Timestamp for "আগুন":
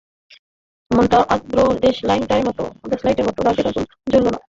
3.69-3.83